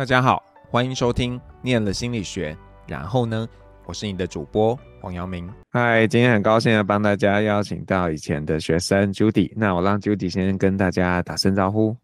[0.00, 2.54] 大家好，欢迎收听《念了心理学》，
[2.90, 3.46] 然后呢，
[3.84, 5.46] 我是你的主播黄阳明。
[5.68, 11.94] 嗨，今天很高兴的帮大家邀请到以前的学生 Judy，那我让 Judy 先跟大家打声招呼。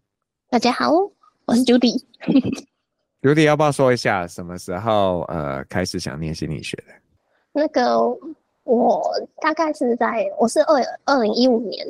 [0.47, 0.91] 大家好，
[1.45, 1.99] 我是 Judy。
[3.23, 6.93] Judy 要不要说一下什么时候呃开始想念心理学的？
[7.51, 7.99] 那个
[8.63, 9.11] 我
[9.41, 11.83] 大概是在我是二二零一五年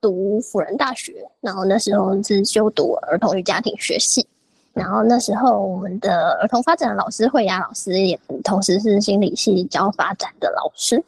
[0.00, 4.26] 读辅仁大学，然后那时候是修读儿童与家庭学系。
[4.72, 11.02] 然后那时候，我们的儿童发展的老师慧雅老师也同时是心理系教发展的老师。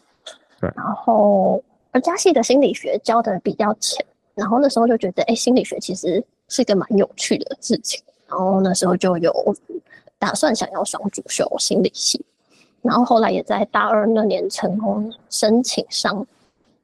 [0.61, 0.71] 对。
[0.77, 1.63] 然后
[1.93, 8.03] 而家系的心理学教的比较浅，然后那时候就觉得，哎，心理学其实是个蛮有趣的事情。
[8.29, 9.33] 然后那时候就有
[10.19, 12.25] 打算想要双主修心理系，
[12.81, 16.27] 然后后来也在大二那年成功申请上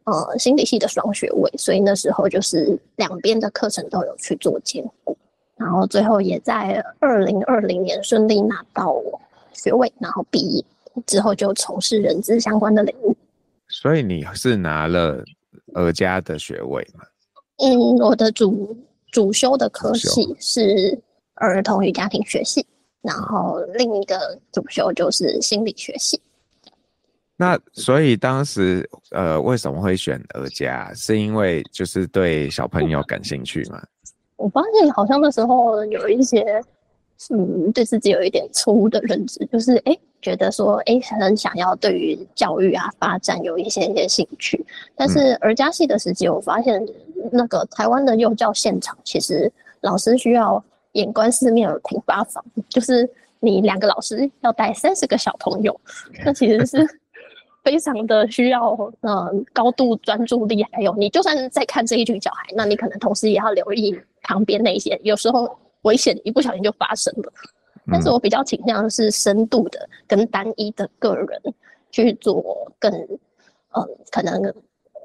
[0.04, 5.16] 呃心理系的双学位，所以那时候就是两边的课程都有去做兼顾。
[5.58, 8.94] 然后最后也在二零二零年顺利拿到
[9.52, 10.64] 学位，然后毕业
[11.04, 13.16] 之后就从事人资相关的领域。
[13.68, 15.22] 所以你是拿了
[15.74, 17.04] 儿家的学位吗？
[17.58, 18.76] 嗯，我的主
[19.10, 20.98] 主修的科系是
[21.34, 22.64] 儿童与家庭学系，
[23.02, 26.20] 然后另一个主修就是心理学系。
[27.36, 30.92] 那所以当时呃为什么会选儿家？
[30.94, 33.82] 是因为就是对小朋友感兴趣吗？
[34.38, 36.62] 我发现好像那时候有一些，
[37.30, 44.64] 嗯，对自己有一点错误的认知，就是哎、欸，觉得说哎、欸，很想要对于教育啊发展有一些一些兴趣。
[44.94, 46.82] 但是儿家系的时期，我发现
[47.32, 55.78] 那个台湾的幼教现场，其实老师需要眼观四面，耳听八方，就是你两个老师要带三十个小朋友，
[56.24, 56.88] 那其实是。
[57.64, 58.70] 非常的需要，
[59.02, 67.32] 呃，高度专注力，还有你就算是在看这一群小孩，那你可能同时也要留意旁边那些，有时候危险一不小心就发生了。
[67.90, 71.26] 但是我比较倾向的是深度的跟单一的个人
[71.90, 72.92] 去做更，
[73.70, 74.54] 呃，可能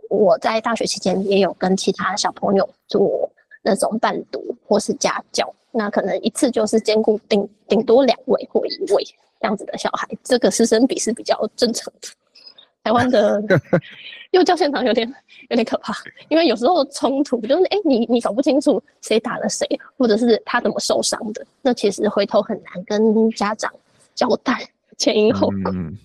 [0.10, 3.32] 我在大学期间也有跟其他小朋友做
[3.62, 9.02] 那种伴读或是家教，那可能一次就是兼顾顶顶多两位或一位
[9.40, 12.10] 这样子的小孩，这个师生比是比较正常的。
[12.84, 13.42] 台湾的
[14.32, 15.08] 幼教现场有点
[15.50, 15.94] 有点可怕，
[16.28, 19.66] 因为有时候冲突就是哎、欸，你你搞不清楚谁打了谁，
[19.98, 23.72] 或者是他怎么受伤的，那其实回头很难跟家长
[24.16, 24.68] 交代
[24.98, 25.72] 前因后果。
[25.74, 25.98] 嗯、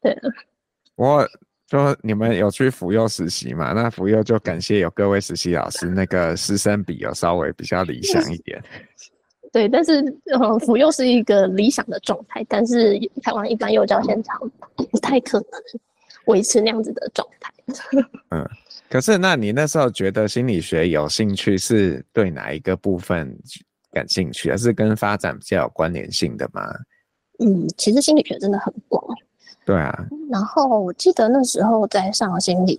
[0.00, 0.16] 对，
[0.96, 1.26] 我
[1.68, 3.72] 就你们有去辅幼实习嘛？
[3.72, 8.60] 那辅幼就感谢有各位实习老师，那个师生比有稍微比较理想一点。
[9.52, 10.02] 对，但是
[10.32, 14.40] 呃，辅幼是一个理想的状态，但是台湾一般幼教现场
[14.74, 15.48] 不太可能。
[16.26, 17.52] 维持那样子的状态。
[18.30, 18.48] 嗯，
[18.88, 23.36] 可是那你那时候觉得心理学有兴趣是对哪一个部分
[23.92, 26.62] 感兴趣，而是跟发展比较有关联性的吗？
[27.38, 29.02] 嗯，其实心理学真的很广。
[29.64, 30.06] 对啊。
[30.30, 32.78] 然后我记得那时候在上心理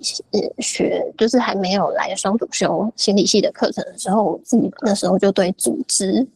[0.60, 6.28] 学，就是还没有来双主修心理系的课程的时候，我自己那时候就对组织，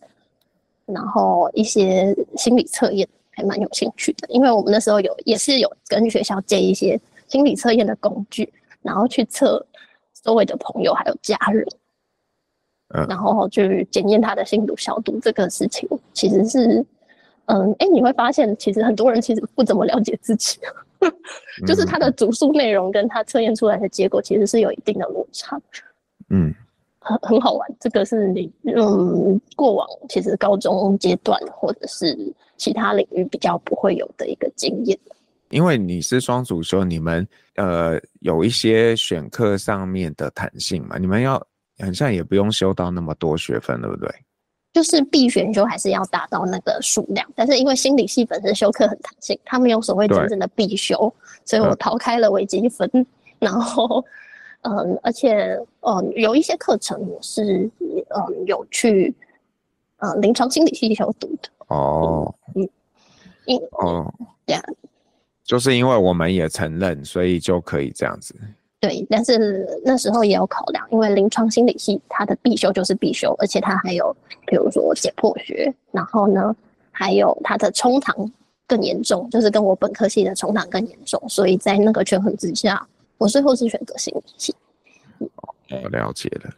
[0.86, 3.08] 然后一些心理测验。
[3.38, 9.64] 还蛮有兴趣的，因为我们那时候有也是有跟学校借一些心理测验的工具，然后去测
[10.24, 11.64] 周围的朋友还有家人，
[12.96, 16.84] 嗯，然后去检验他的心毒消毒这个事情，其实是，
[17.46, 20.58] 嗯，哎，你会发现其实很多人其实不怎么了解自己，
[21.68, 25.62] 就是他的主诉内容跟他测验出来的结果其实是有一定的落差，
[26.32, 26.52] 嗯。
[27.00, 32.14] 很很好玩，这个是你嗯过往其实高中阶段或者是
[32.58, 34.98] 其他领域比较不会有的一个经验。
[35.50, 37.26] 因为你是双主修，你们
[37.56, 41.36] 呃有一些选课上面的弹性嘛，你们要
[41.80, 44.10] 好像也不用修到那么多学分，对不对？
[44.74, 51.14] 就是必选修还是要达到那个数量，但是因为心理系本身修课很弹性，它没有所谓真正的必修，
[51.46, 53.06] 所以我逃开了微积分，嗯、
[53.40, 54.04] 然后。
[54.64, 57.70] 嗯，而且嗯，有一些课程我是
[58.10, 59.14] 嗯有去
[59.98, 62.68] 嗯临床心理系修读的哦，嗯，
[63.46, 64.14] 因哦
[64.46, 64.64] 这样，
[65.44, 68.36] 就是因为我们也承认，所以就可以这样子。
[68.80, 74.16] 对，但是那时候也有考量，因为临床心理系它的必修就是必修，而且它还有
[74.46, 76.56] 比如说解剖学，然后呢
[76.92, 78.16] 还有它的冲堂
[78.68, 82.88] 更严重，就是跟我本科系的冲堂更严重，所以在那个权衡之下。
[83.20, 84.56] 我最后是选择心理系。
[85.72, 86.52] 我了解了，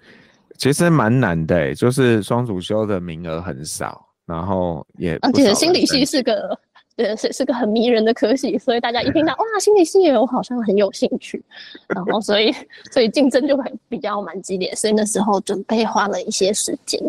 [0.58, 6.56] 其实蛮难的、欸，就是双主修的名额很少，然后也而且心理系是个
[6.96, 11.42] 对，是是个很迷人的科系，所以大家一听到哇，心理系我好像很有兴趣，
[11.88, 12.54] 然后所以
[12.92, 17.02] 所以竞争就会比较蛮激烈，所以那时候准备花了一些时间，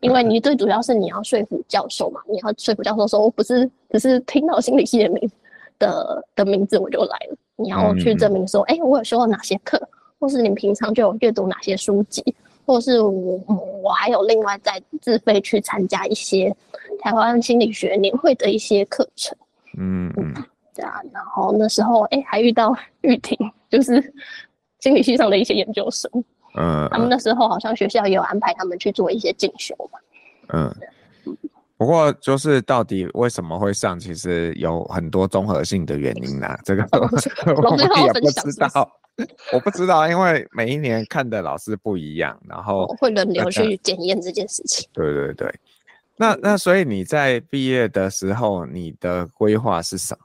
[0.00, 5.30] 因为你最主要是你要说服教授嘛，你要说服教授说，我不是只是听到心理系的名
[5.78, 9.80] 的的名字我就来了，你要去证明说，哎、欸，我有修了哪些课，
[10.18, 12.22] 或是你平常就有阅读哪些书籍。
[12.68, 13.40] 或是我
[13.82, 16.54] 我还有另外再自费去参加一些
[17.00, 19.34] 台湾心理学年会的一些课程，
[19.78, 20.34] 嗯嗯，
[20.74, 23.38] 对啊，然后那时候哎、欸、还遇到玉婷，
[23.70, 24.12] 就是
[24.80, 26.10] 心理系上的一些研究生，
[26.58, 29.98] 嗯，他们那时候好像学校也有安排他们去做一些进修嘛，
[30.48, 30.76] 嗯，
[31.78, 38.92] 不过就是到底为什么会上，其实有很多综合性的原因啦，这个我 也不知道。
[39.52, 44.88] 我不知道，因为每一年看的老师不一样，然后会轮流去检验这件事情。
[44.92, 45.52] 对对对，
[46.16, 50.16] 那那所以你在毕业的时候，你的规划是什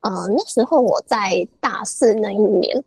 [0.00, 0.10] 啊？
[0.10, 2.84] 呃，那时候我在大四那一年，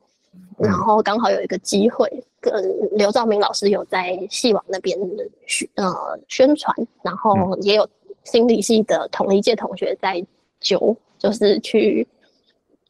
[0.58, 2.54] 然后刚好有一个机会跟
[2.92, 4.98] 刘兆明老师有在戏网那边
[5.46, 5.94] 宣呃
[6.28, 7.88] 宣传，然后也有
[8.24, 10.26] 心理系的同一届同学在
[10.60, 12.08] 揪，就是去。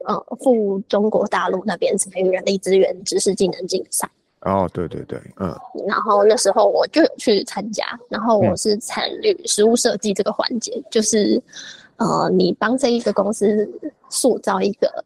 [0.05, 4.07] 呃，赴中国大陆那边参与人力资源知识技能竞赛。
[4.41, 5.53] 哦，对对对，嗯。
[5.87, 11.41] 然后那时候我就有去参加，然后我是参与实物设计这个环节，嗯、就是
[11.97, 13.67] 呃，你帮这一个公司
[14.07, 15.03] 塑造一个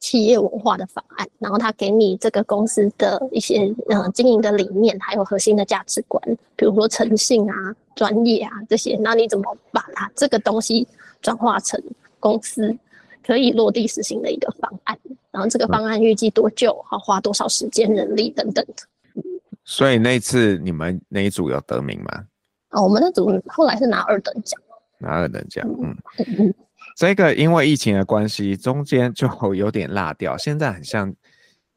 [0.00, 6.22] 企业文化的方案，然后他给你这个公司的一些呃经营的理念，还有核心的价值观，
[6.56, 7.54] 比如说诚信啊、
[7.94, 10.86] 专业啊这些，那你怎么把它这个东西
[11.20, 11.82] 转化成
[12.18, 12.76] 公司？
[13.24, 14.98] 可以落地实行的一个方案，
[15.30, 19.22] 然后这个方案预计多久，好花多少时间、人力等等的。
[19.64, 22.24] 所以那次你们那一组有得名吗？
[22.70, 24.60] 哦，我们那组后来是拿二等奖。
[24.98, 25.96] 拿二等奖，嗯
[26.36, 26.54] 嗯。
[26.96, 31.12] 这个因为疫情的关系，中间就 有点落掉，现在很像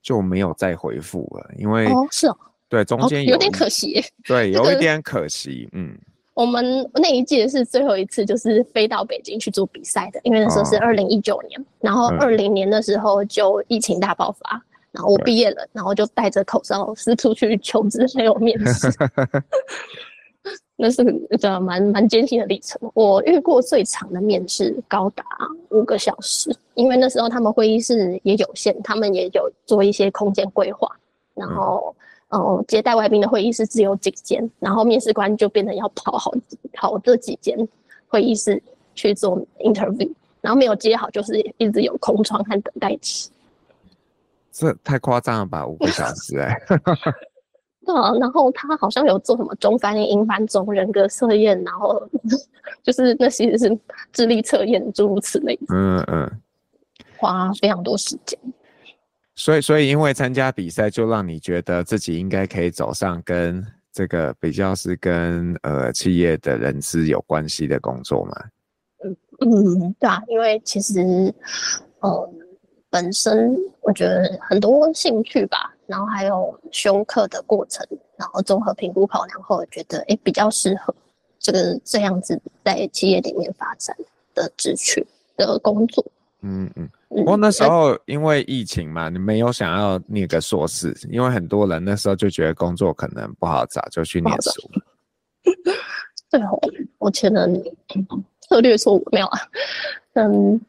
[0.01, 2.37] 就没有再回复了，因为哦是哦，
[2.69, 5.97] 对，中间有，哦，有点可惜，对，有一点可惜，这个、嗯。
[6.35, 18.89] 我们那一届是最后一次，就是飞到北京去做比赛的，因为那时候是二零一九年，哦、然后二零年的时候就疫情大爆发，嗯、然后我毕业了，然后就戴着口罩四处去求职，还有面试，
[20.75, 21.01] 那是
[21.31, 22.79] 一个蛮蛮艰辛的历程。
[22.93, 25.23] 我遇过最长的面试高达
[25.69, 30.89] 五个小时，因为那时候他们会议室也有限，他们也有做一些空间规划，
[31.33, 31.95] 然后。
[31.97, 36.33] 嗯哦，接待外宾的会议室只有几间，然后面试官就变成要跑好
[36.73, 37.55] 跑这几间
[38.07, 38.61] 会议室
[38.95, 40.11] 去做 interview，
[40.41, 43.29] 然后没有接好，就是一直有空窗和等待期。
[44.51, 45.65] 这太夸张了吧？
[45.65, 46.81] 五个小时哎、欸。
[47.85, 52.01] 对啊，然后他好像有做什么中翻英、英翻中人格测验，然后
[52.83, 53.79] 就是那其实是
[54.11, 55.57] 智力测验，诸如此类。
[55.69, 56.31] 嗯嗯，
[57.17, 58.37] 花非常多时间。
[59.35, 68.43] 所以，所以因为参加比赛，就让你觉得自己应该可以走上跟这个比较是跟呃企业的人资有关系的工作嘛？
[69.03, 71.01] 嗯嗯，对啊，因为其实，
[71.99, 72.29] 呃，
[72.89, 77.85] 本身我觉得很多兴趣吧，然后还有修课的过程，
[78.17, 80.93] 然后综合评估考量后，觉得哎比较适合
[81.39, 83.95] 这个这样子在企业里面发展
[84.33, 85.05] 的职缺
[85.37, 86.05] 的工作。
[86.41, 86.89] 嗯嗯。
[87.09, 94.51] 不过那时候因为疫情嘛，你没有想要念个硕士，因为很多人那时候就觉得工作可能不好找，就去念书。
[96.29, 96.59] 对哦，
[96.97, 97.63] 我可能
[98.41, 99.39] 策略错误没有啊。
[100.13, 100.59] 嗯，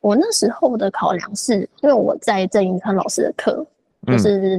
[0.00, 3.64] 我那时候的考量是因为我在郑云川老师的课，
[4.06, 4.58] 就是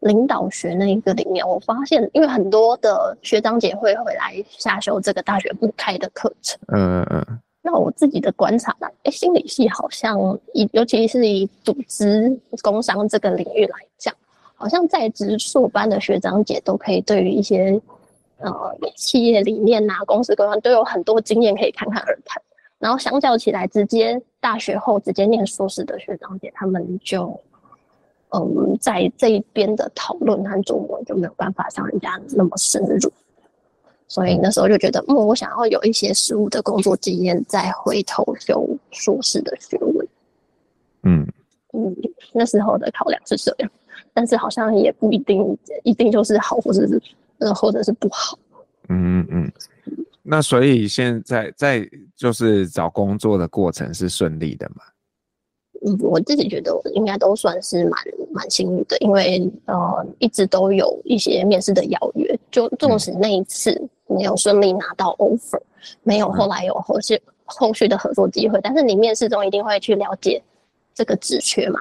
[0.00, 6.58] 领导学那一个里面，我发现因为很多的学长姐会回来下修这个大学不开的课程。
[6.68, 7.38] 嗯嗯嗯。
[7.62, 8.86] 那我自己的观察呢？
[9.04, 14.14] 哎，心理系好像以，尤其是以组织工商这个领域来讲，
[14.54, 17.80] 好像在职硕班的学长姐都可以对于一些
[18.36, 18.52] 呃
[18.94, 22.42] 企业理念呐、啊、公司规划都有很多经验可以侃侃而谈。
[22.78, 27.40] 然后相较起来，直接大学后直接念硕士的学长姐，他们就
[28.34, 33.12] 嗯在这一边的讨论和琢磨就没有办法像人家那么深入。
[34.06, 40.08] 所以那时候就觉得，嗯，我想要有一些实务的工作经验，再回头修硕士的学位。
[41.04, 41.26] 嗯
[41.72, 41.96] 嗯，
[42.32, 43.70] 那时候的考量是这样，
[44.12, 47.02] 但是好像也不一定一定就是好，或者是
[47.38, 48.38] 呃，或者是不好。
[48.88, 49.50] 嗯嗯，
[50.22, 54.82] 那所以现在在就是找工作的过程是顺利的吗？
[55.86, 58.00] 嗯，我自己觉得我应该都算是蛮
[58.32, 63.80] 蛮幸运的，因为呃一直都有一些面试的邀约，就纵使那一次。
[64.06, 65.58] 没有顺利拿到 offer，
[66.02, 68.60] 没有后来有后续后续的合作机会。
[68.62, 70.40] 但是你面试中一定会去了解
[70.92, 71.80] 这个职缺嘛，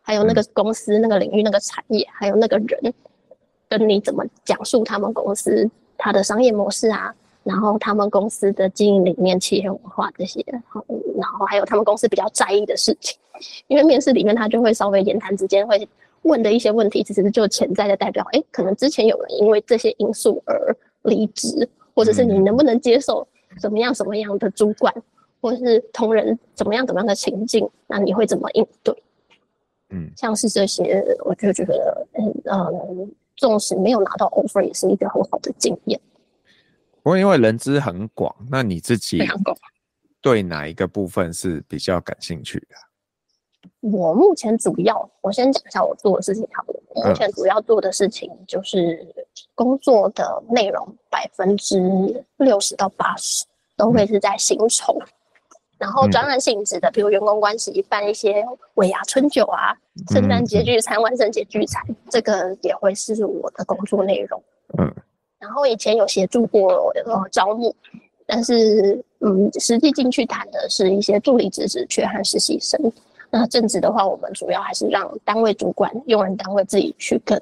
[0.00, 2.94] 还有那个公司、那个领域、那个产业，还有那个人，
[3.68, 5.68] 跟你怎么讲述他们公司
[5.98, 10.44] 他的商业模式啊，然后他们公司的经营理念、企业文化这些，
[11.18, 13.18] 然后还有他们公司比较在意的事情。
[13.66, 15.88] 因为面试里面他就会稍微言谈之间会
[16.22, 21.68] 问的一些问题，其实就潜在的代表，哎，可能之前有人因为这些因素而离职。
[21.96, 23.24] 或者是你能不能接受
[23.60, 24.92] 怎么样什么样的主管，
[25.40, 28.92] 或者是同仁怎么样怎么样的情境，那你会怎么应对？
[29.90, 36.00] 嗯，像是这些，我就觉得，嗯嗯，纵使没有拿到 offer，也是一个很好的经验。
[37.04, 39.22] 不过因为人资很广，那你自己
[40.20, 42.74] 对哪一个部分是比较感兴趣的？
[43.92, 46.80] 我目前主要，我先讲一下我做的事情好了。
[46.94, 49.06] 我目前主要做的事情就是
[49.54, 53.44] 工作的内容百分之六十到八十
[53.76, 55.06] 都会是在薪酬，嗯、
[55.76, 58.42] 然后专案性质的，比如员工关系，办一些
[58.76, 59.74] 尾牙春酒啊、
[60.10, 64.42] 圣诞节聚餐、万圣节聚餐，这个也会是我的工作内容。
[64.78, 64.90] 嗯，
[65.38, 67.74] 然后以前有协助过呃招募，
[68.26, 72.80] 但是嗯，实际进去谈的是一些助理职职缺和实习生。
[73.36, 77.36] 那正职的话，我们主要还是让单位主管、用人单位自己去跟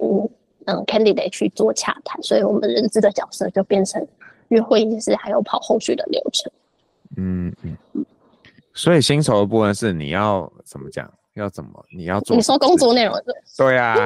[0.65, 4.07] 嗯 candidate 去做洽谈，所以我们人资的角色就变成
[4.49, 6.51] 约会议室，还有跑后续的流程。
[7.19, 7.77] 嗯嗯。
[8.73, 11.13] 所以薪酬的部分是你要怎么讲？
[11.35, 11.71] 要怎么？
[11.97, 12.37] 你要做？
[12.37, 13.35] 你说工作内容对？
[13.57, 13.97] 对啊。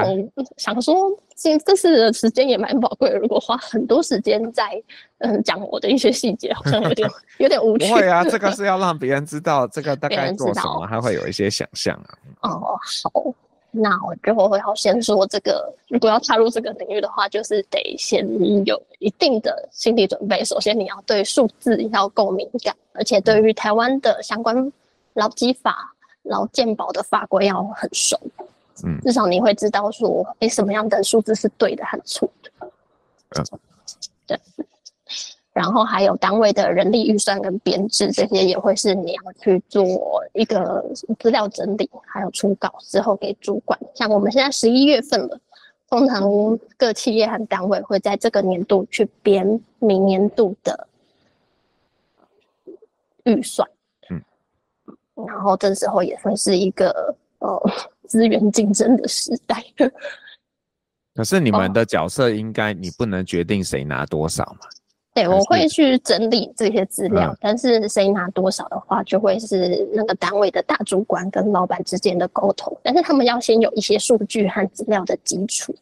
[0.57, 0.95] 想说，
[1.35, 3.19] 这这次的时间也蛮宝贵的。
[3.19, 4.81] 如果花很多时间在
[5.19, 7.89] 嗯讲我的一些细节，好像有点 有点无趣。
[7.89, 11.95] 不会啊，这个 是要让别人知道这个大概做什么，他会有一些想象
[12.41, 12.51] 啊。
[12.51, 12.79] 哦，
[13.13, 13.35] 好，
[13.73, 18.25] 那我就会要先说这个，如果要踏入这个领域的话，就是得先
[18.65, 20.45] 有一定的心理准备。
[20.45, 24.73] 首先，你要对数字要够敏感，而且对于台湾的相关
[25.15, 25.93] 劳基法。
[26.27, 28.19] 劳健保的法规要很熟，
[28.85, 32.71] 嗯，至少你会知道说，哎、欸，什么样的数字是对的和错的，
[33.31, 33.45] 嗯，
[34.27, 34.39] 对。
[35.53, 39.83] 然后还有单位的人力预算跟编制，这些也会是你要去做
[40.35, 40.85] 一个
[41.19, 43.81] 资料整理，还有初稿之后给主管。
[43.95, 45.41] 像我们现在十一月份了，
[45.89, 46.29] 通常
[46.77, 50.87] 各企业和单位会在这个年度去编明年度的
[53.25, 53.67] 预算。
[55.27, 57.71] 然后这时候也会是一个呃
[58.07, 59.63] 资源竞争的时代。
[61.15, 64.69] 可是你们的角色应该你不能决定谁拿多少嘛？
[65.15, 72.79] 对，我会去整理这些资料，嗯、但是谁拿多少的话，就会是那个单位的大主管跟老板之间的沟通。
[72.83, 75.75] 但是他们要先有一些数据和资料的基础，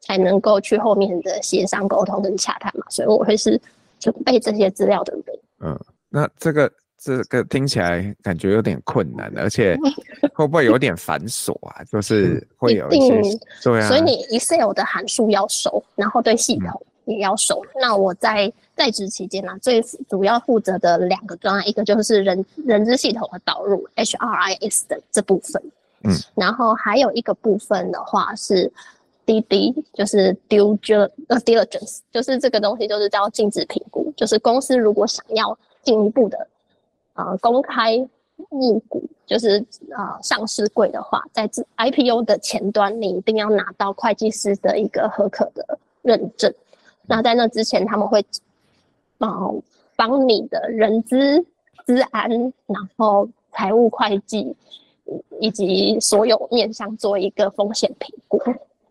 [0.00, 2.84] 才能够去后面的协商沟通跟洽谈嘛。
[2.90, 3.58] 所以我会是
[3.98, 5.24] 准备这些资料的人。
[5.60, 5.80] 嗯，
[6.10, 6.70] 那这个。
[7.06, 9.78] 这个听起来感觉有点困难，而且
[10.34, 11.84] 会不会有点繁琐啊？
[11.84, 13.86] 就是会有一些，对啊。
[13.86, 17.64] 所以你 Excel 的函数要熟，然后对系统也要熟。
[17.64, 25.62] 嗯、那我在在职期间呢、啊，最主要负责的两个专案，一个就是人人资系统的导入 HRIS 的这部分，
[26.02, 28.68] 嗯，然后还有一个部分的话是
[29.24, 36.48] 滴滴就是 Due Diligence，就是这个东西就是叫尽职评估，就是公司如果想要进一步的。
[37.16, 37.96] 啊、公开
[38.50, 39.58] 募股就是
[39.92, 46.54] 啊、上市柜的话，在 IPO 的前端，你一定要拿到会计师的一个合格的认证。
[47.06, 48.24] 那在那之前，他们会
[49.18, 49.60] 帮
[49.96, 51.44] 帮你的人资、
[51.84, 52.30] 资安，
[52.66, 54.54] 然后财务会计
[55.40, 58.40] 以及所有面向做一个风险评估。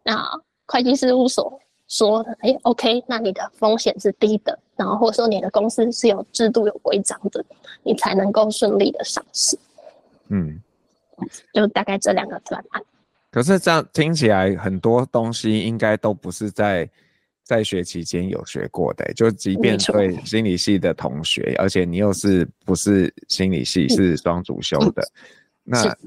[0.04, 0.22] 那
[0.66, 1.60] 会计事务所。
[1.88, 7.44] 说，哎、，OK，那你的风险是低的，然后或者说你的公司是有制度、有规章的，
[7.84, 9.58] 你才能够顺利的上市。
[10.30, 10.62] 嗯，
[11.54, 12.84] 就大概这两个专案。
[13.32, 16.90] 可是这样听起来，很多东西应该都不是在
[17.44, 25.02] 在学期间有学过的，就即便对心理系的同学，而且你又是不是心理系，是双主修的，
[25.66, 25.98] 嗯、那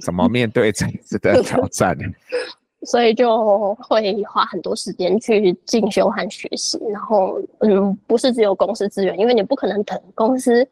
[0.00, 2.04] 怎么面对这次的挑战呢？
[2.84, 10.66] 所以就会花很多时间去进修和学习，然后嗯，不是只有公司资源，因为你不可能等公司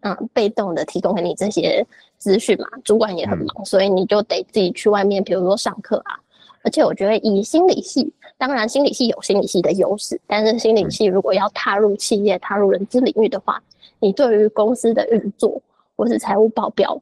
[0.00, 1.84] 嗯被动的提供给你这些
[2.16, 6.18] 资讯嘛，主管也很忙，嗯、所以你就得自己去外面，比如说上课啊。
[6.64, 13.62] 而且我觉得以心理系，当然心理系有心理系的优势，但是心理系如果要踏入企业、踏入人资领域的话，
[14.00, 15.62] 你对于公司的运作
[15.96, 17.00] 或是财务报表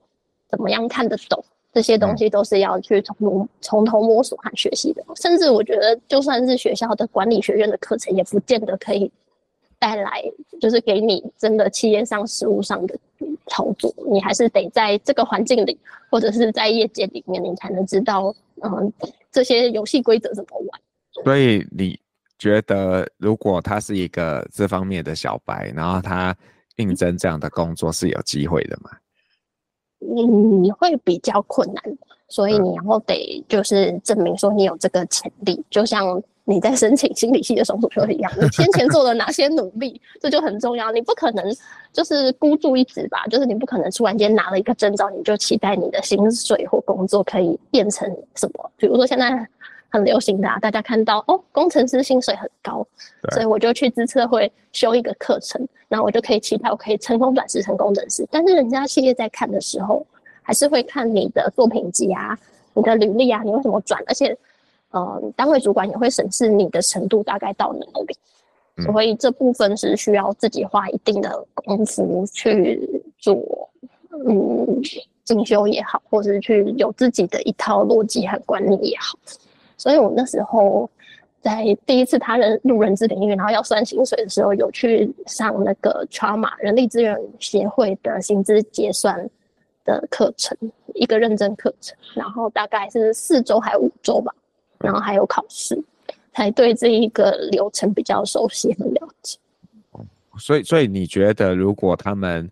[0.49, 1.43] 怎么样看得懂？
[1.76, 9.12] 这些东西都是要去从从头摸索和学习的，甚至我觉得就算是学校的管理学院的课程，也不见得可以
[9.78, 10.25] 带来，
[10.59, 12.99] 就是给你真的企业上实务上的
[13.49, 15.78] 操作，你还是得在这个环境里，
[16.11, 18.90] 或者是在业界里面，你才能知道，嗯，
[19.30, 20.80] 这些游戏规则怎么玩。
[21.25, 22.00] 所以你
[22.38, 26.35] 觉得，如果他是一个这方面的小白，然后他
[26.76, 28.90] 应征这样的工作是有机会的吗？
[30.15, 31.83] 嗯，你会比较困难，
[32.29, 36.23] 所以你要得就是证明说你有这个潜力，嗯、就像。
[36.49, 40.93] 你在申请心理系的时候就一样，你先前做了哪些努力，这就很重要。
[40.93, 41.45] 你不可能
[41.93, 48.71] 就是孤注一掷吧，就是你不可能突然间拿了一个证照，你就期待你的薪水或工作可以变成什么？
[48.77, 49.45] 比如说现在
[49.88, 52.87] 很流行的啊，大家看到哦，工程师薪水很高，
[53.33, 58.26] 所以我就去资策会修一个课程，然后我就可以期待我可以成功转职成工程师。
[58.31, 60.07] 但是人家企业在看的时候，
[60.43, 62.38] 还是会看你的作品集啊，
[62.75, 64.37] 你的履历啊，你为什么转，而且。
[64.90, 68.16] 呃，单位主管也会审视你的程度大概到哪里，
[68.76, 72.81] 嗯，所以这部分是需要自己花一定的功夫去
[73.19, 73.37] 做，
[74.26, 74.81] 嗯，
[75.25, 79.19] 进修也好，或者是去有自己的一套逻辑和观念也好。
[79.76, 80.88] 所以我那时候
[81.40, 89.28] 在第一次他人入人资领域，然后要算薪水的时候，有去上那个 TRAMA 人力资源协会的薪资结算
[89.85, 90.56] 的课程，
[90.95, 94.35] 一个认证课程，然后大概是四周还五周吧。
[94.78, 95.83] 然后还有考试，
[96.35, 99.38] 才对这一个流程比较熟悉和了解。
[100.38, 102.47] 所以，所以你觉得，如果他们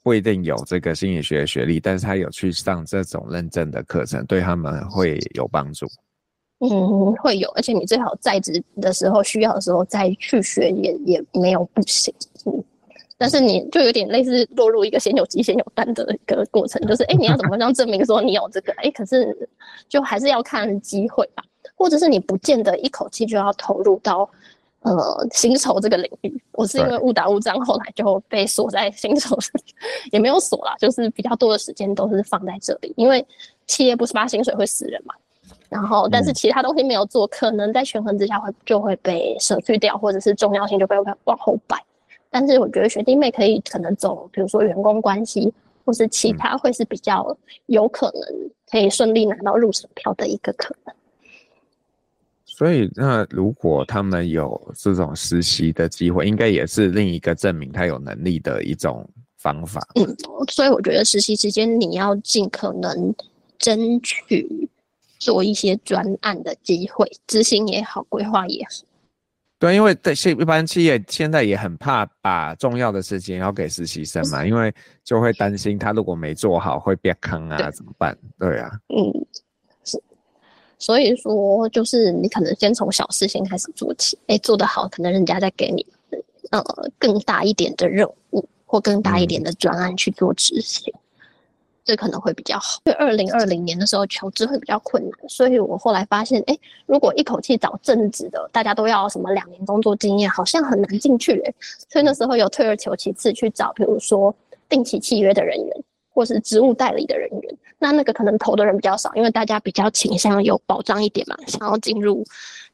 [0.00, 5.84] 不一定有这个心理学学历，但是他有去上这种认证的课程，对他们会有帮助？
[6.60, 12.14] 嗯，会有，而且你最好在职的时候需要的时候再去学也，也也没有不行。
[12.46, 12.64] 嗯，
[13.18, 18.72] 但是你就有点类似落入一个先有鸡先有蛋的一个过程，就是哎，你要怎么样证明说你有这个？
[18.78, 19.36] 哎，可是
[19.88, 21.42] 就还是要看机会吧。
[21.76, 24.28] 或者是你不见得一口气就要投入到
[24.82, 26.42] 呃薪酬这个领域。
[26.52, 29.36] 我是因为误打误撞，后来就被锁在薪酬，
[30.12, 33.26] 也没有锁啦，就是比较多的时间都是放在这里，因为
[33.66, 35.14] 企业不是发薪水会死人嘛。
[35.74, 41.76] 然后，但是其他东西没有做，可能在权衡之下会就会被舍去掉，或者是重要性就被往后摆。
[42.30, 45.52] 但是我觉得学弟妹可以可能走，比如说员工关系，
[45.84, 48.22] 或是其他，会是比较有可能
[48.70, 50.94] 可以顺利拿到入场票的一个可能。
[52.44, 59.04] 所以，那如果他们有这种实习的机会，应该也是另一个证明他有能力的一种
[59.38, 59.84] 方法。
[59.96, 60.06] 嗯，
[60.48, 63.12] 所以我觉得实习期间你要尽可能
[63.58, 64.68] 争取
[65.24, 68.84] 做一些专案的机会，执行也好，规划也好。
[69.58, 74.70] 对，因为对一般企业现在也很怕把重要的事情要给实习生嘛，因为
[75.02, 78.14] 就会担心他如果没做好会变坑啊，怎么办？
[78.38, 79.26] 对啊，嗯。
[79.82, 80.02] 是
[80.78, 85.86] 所以说，就是你可能先从小事情开始做起，哎、欸，做得好，可能人家再给你，
[86.50, 86.62] 呃，
[86.98, 91.00] 更大一点的任务或更大一点的专案去做执行，嗯，
[91.84, 92.80] 这可能会比较好。
[92.84, 101.54] 因为二零二零年的时候求职会比较困难，所以我后来发现，哎、如果一口气找正职的，大家都要什么两年工作经验，好像很难进去，欸，
[101.88, 104.34] 所以那时候有退而求其次去找，比如说
[104.68, 105.84] 定期契约的人员。
[106.16, 112.24] 或是职务代理的人员，那那个可能投的人比较少，因为大家比较倾向有保障一点嘛，想要进入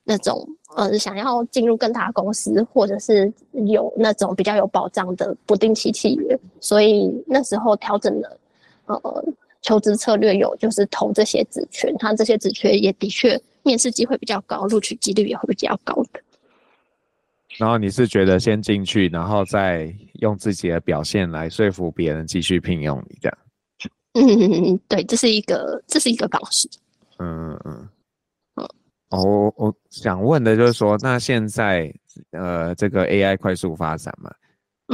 [0.05, 0.47] 那种
[0.77, 3.33] 呃，想要进入更大公司，或者是
[3.67, 8.37] 有那种比较有保障的不定期契约，所以那时候调整了
[8.97, 9.25] 呃
[9.63, 16.21] 求职策略，有就是投这些职缺，他这些职缺也的确面试机会比较高，录取几率也会比较高的。
[17.59, 23.39] 然后你是觉得先进去，然后再用自己的表现来说服别人继续聘用你，这样？
[24.15, 26.69] 嗯， 对，这是一个，这是一个方式。
[27.19, 27.89] 嗯嗯
[28.57, 28.69] 嗯。
[29.11, 31.93] 哦，我我想问的就是说，那现在
[32.31, 34.33] 呃，这个 AI 快速发展嘛，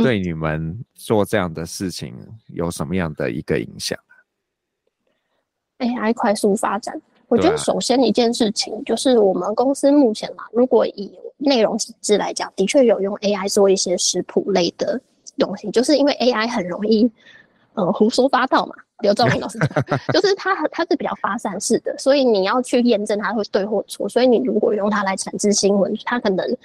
[0.03, 2.15] 对你们做这样的事情
[2.49, 3.99] 有什么样的一个影响
[5.79, 15.01] ？AI 快速发展，我觉得首先一件事情就是我们公司目前嘛，如果以内容机制来讲，的确有用 AI 做一些食谱类的
[15.37, 17.11] 东西，就是因为 AI 很容易，
[17.75, 18.75] 呃，胡说八道嘛。
[19.01, 19.69] 刘兆铭老师讲，
[20.11, 24.09] 就是它它是比较发散式的，所以你要去验证它会对或错。
[24.09, 26.57] 所以你如果用它来产制新闻，它可能，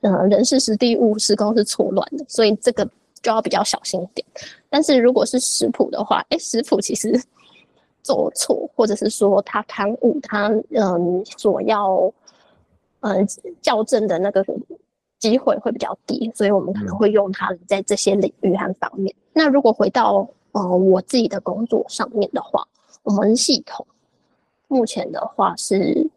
[0.00, 2.84] 呃，人事时地物时工是错乱的，所以这个
[3.22, 4.26] 就要比较小心一点。
[4.70, 7.20] 但是如果是食谱的话，哎，食谱其实
[8.02, 12.12] 做错，或者是说他刊物，它嗯所要。
[13.00, 13.24] 嗯，
[13.62, 14.44] 校正的那个
[15.20, 19.14] 机会会比较低，所以我们可能会用它在这些领域和方面。
[19.32, 22.66] 那如果回到呃我自己的工作上面的话，
[23.04, 23.86] 我们系统
[24.66, 26.10] 目前的话是，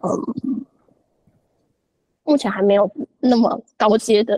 [0.00, 0.64] 嗯，
[2.24, 4.36] 目前还没有那么高阶的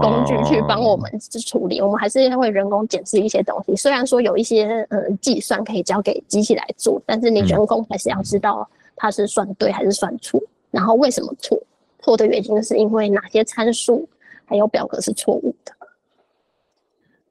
[0.00, 3.74] 工具去帮我们去处理，我们还是会人工检视一些东西。
[3.74, 11.60] 虽然说有一些呃计算可以交给机器来做，但是你人工还是要知道它是算对还是算错，然后为什么错，
[12.00, 14.08] 错的原因是因为哪些参数
[14.44, 15.72] 还有表格是错误的。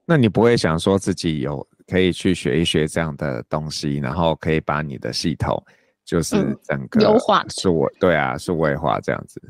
[0.05, 5.61] 那你不会想说自己有可以去学一学这样的东西，然后可以把你的系统
[6.07, 9.41] 就是整个优化，是我对啊，数位化这样子。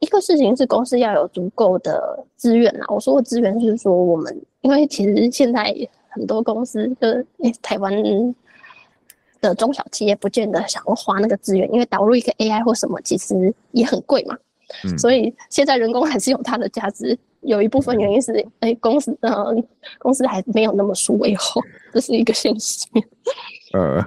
[0.00, 2.84] 一个事情是公司要有足够的资源啦。
[2.90, 5.74] 我说的资源就是说，我们因为其实现在
[6.10, 7.24] 很多公司的
[7.62, 7.90] 台湾
[9.40, 14.36] 的中小企业不见得想要花那个资源，因为导入一个 AI 或什么其实也很贵嘛。
[14.84, 17.18] 嗯，所以现在人工还是有它的价值。
[17.40, 19.54] 有一部分原因是，哎、欸，公司呃，
[19.98, 22.84] 公司还没有那么数位化，这是一个现实。
[23.72, 24.04] 呃，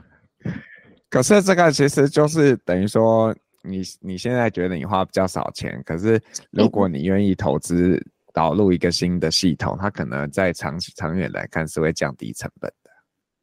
[1.09, 7.99] 可是这个其实就是等于说，你你现在觉得你花比较少钱，可是如果你愿意投资
[8.31, 12.89] 导入一个新的系统，它可能在长长远来看是会降低成本的。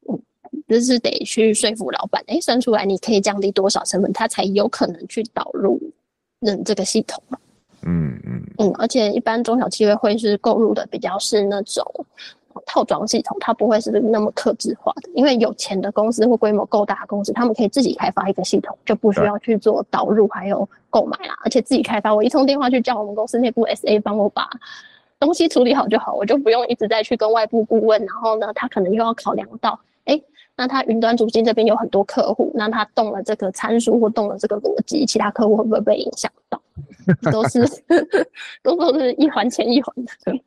[0.09, 0.19] 嗯，
[0.67, 5.79] 就是得去说服老板，哎、欸，算出来你可以降低多少成本，他才有可能去导入
[6.39, 7.37] 嗯这个系统嘛。
[7.83, 11.85] 嗯嗯嗯，而且一般中小企业会是购入的比较是那种
[12.65, 15.09] 套装系统，它不会是那么克制化的。
[15.13, 21.35] 因为有钱的公司或规模够大的公司，他们可以自己开发一个系统，就不需要去做导入还有购买啦。
[21.43, 24.47] 而且自己开发，我一通电话去叫我们公司内部 SA 帮我把
[25.19, 27.99] 东西处理好就好，我就不用一直再去跟外部顾问。
[28.05, 30.23] 然后呢，他可能又要考量到，哎、欸，
[30.55, 36.61] 那他云端主机这边有很多客户，那他动了这个参数或动了这个逻辑，其他客户会不会被影响到？
[37.31, 37.65] 都是
[38.61, 40.39] 都都是一环钱一环的，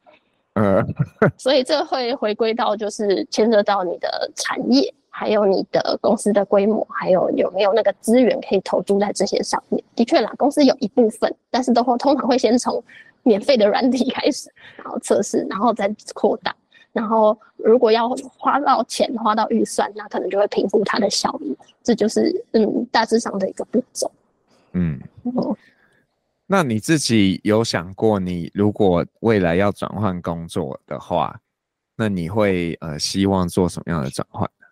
[0.55, 0.85] 呃，
[1.39, 9.83] 所以这会回归到就是牵涉到你的产业，还有你的公司的规模，还有有没有那个资源可以投注在这些上面。
[9.95, 12.83] 的确啦，公司有一部分，但是都会通常会先从
[13.23, 16.55] 免费的软体开始，然后测试，然后再扩大。
[16.93, 21.57] 然后如果要花到钱、花到预算，那可能就会评估它的效益。
[21.85, 24.11] 这就是嗯大致上的一个步骤。
[24.73, 25.01] 嗯。
[25.25, 25.57] 嗯
[26.53, 31.41] 那你自己有想过，你如果未来要转换工作的话，
[31.95, 34.67] 那你会呃希望做什么样的转换呢？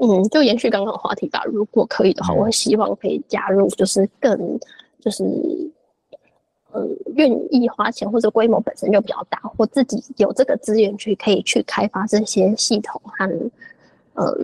[0.00, 1.42] 嗯，就延续刚刚的话题吧。
[1.46, 4.60] 如果可以的话，嗯、我会希望可以加入，就是更
[5.00, 5.24] 就是
[6.70, 13.50] 呃愿意花钱或者规模本身就比较大，或自己有这个资源去可以去开发这些系统和
[14.14, 14.38] 呃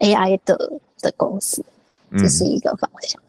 [0.00, 1.64] AI 的的公司，
[2.18, 3.18] 这是一个方向。
[3.22, 3.27] 嗯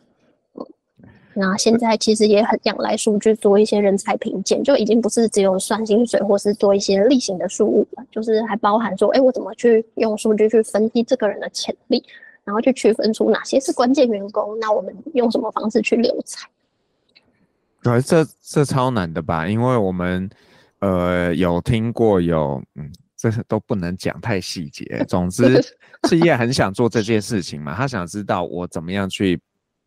[1.41, 12.03] 那现在其实也很仰赖数据做一些人才评鉴，就已经不是只有算薪水，或是做一些例行的事务了，就是还包含说，哎、欸，我怎么去用数据去分析这个人的潜力，
[12.43, 16.45] 然后去区分出哪些是关键员工，那我们用什么方式去留才？
[17.81, 19.47] 对，这这超难的吧？
[19.47, 20.29] 因为我们
[20.79, 25.05] 呃有听过有，嗯，这都不能讲太细节。
[25.07, 25.63] 总之，
[26.09, 29.39] 企业很想做这件事情嘛，他想知道我怎么样去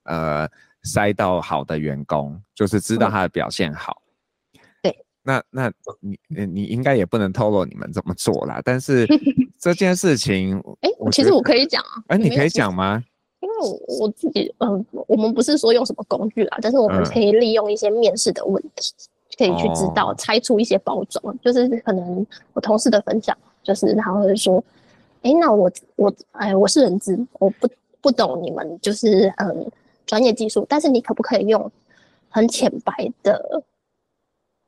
[0.04, 0.48] 呃。
[0.84, 4.02] 塞到好的员工，就是知道他的表现好。
[4.54, 8.60] 嗯、对，那那你你应该也不能透露你们怎么做啦。
[8.64, 9.06] 但是
[9.58, 12.02] 这件事情，哎、欸，其实我可以讲啊。
[12.08, 13.02] 哎、欸，你可以讲吗？
[13.40, 21.32] 因为我我自己，嗯、呃，我们不是说用什么工具啦，但是我们可以利用一些面试的问题，嗯、可以去知道拆出一些包装。
[21.32, 24.62] 哦、就是可能我同事的分享，就是他会说，
[25.22, 27.68] 哎、欸，那我我哎，我是人资，我不
[28.00, 29.70] 不懂你们，就是嗯。
[30.06, 31.70] 专业技术，但是你可不可以用
[32.28, 33.62] 很浅白的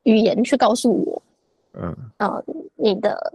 [0.04, 1.22] 语言去告诉我，
[1.72, 2.44] 嗯，呃，
[2.74, 3.34] 你的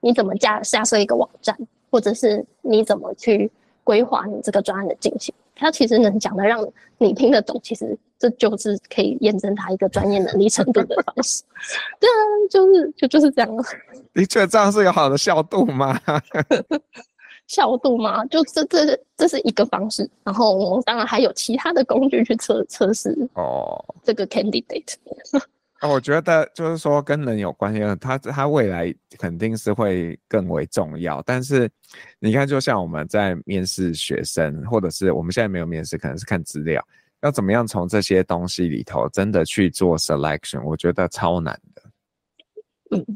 [0.00, 1.56] 你怎么架下设一个网站，
[1.90, 3.50] 或者是你怎么去
[3.84, 5.34] 规划你这个专案的进行？
[5.54, 6.66] 他其实能讲的让
[6.98, 11.44] 你听得懂，其实这就是可以验证他一个专业能力程度的方式。
[12.00, 13.64] 对啊，就是就就是这样。
[14.12, 16.00] 你觉得这样是有好的效度吗？
[17.52, 18.24] 效度吗？
[18.26, 23.84] 就这这这是一个方式，然后我们当然还有其他的工具去测测试哦。
[24.02, 24.94] 这个 candidate，
[25.82, 31.20] 哦，我觉得就是说跟人有关系，他他未来肯定是会更为重要。
[31.26, 31.70] 但是
[32.18, 36.82] 你看，就像我们在面试学生，或者是我们现在没有面试，可能是看资料，
[37.20, 41.82] 要怎么样从这些东西里头真的去做 selection，我觉得超难的。
[42.92, 43.06] 嗯，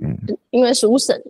[0.00, 1.22] 嗯，因为书审。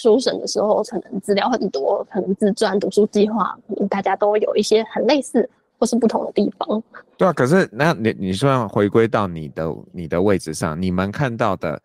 [0.00, 3.56] 书审的时候，可能资料很多，可能自传、读书计划，
[3.88, 6.82] 大家都有一些很类似或是不同的地方。
[7.16, 11.80] 对啊，可是那你你说要回归到你的你的位置上，你们看到的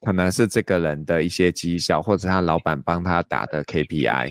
[0.00, 4.30] 可能是这个人的一些绩效，或者他老板帮他打的 KPI，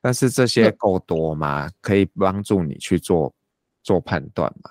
[0.00, 1.70] 但是这些够多吗？
[1.80, 3.32] 可以帮助你去做
[3.82, 4.70] 做判断吗？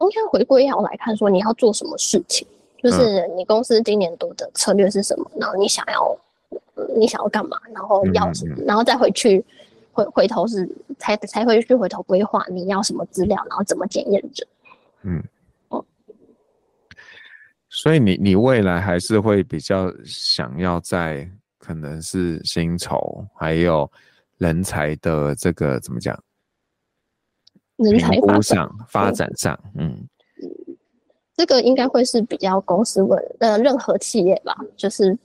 [0.00, 2.46] 应该回归要来看，说你要做什么事情，
[2.82, 6.18] 就是你公司今年度的策略是什么，然后你想要，
[6.96, 8.64] 你想要干嘛，然后要，嗯嗯嗯。
[8.66, 9.44] 然后再回去
[9.92, 14.46] 回回头是才才会去回头规划你要什么资料，然后怎么检验着。
[15.02, 15.22] 嗯，
[15.68, 15.84] 哦，
[17.68, 23.90] 所以你你未来还是会比较想要在可能是薪酬还有
[24.38, 26.18] 人才的这个怎么讲？
[27.76, 30.08] 人才发展上发展上，嗯，嗯，
[31.40, 35.16] 这个应该会是比较公司问呃任何企业吧，就是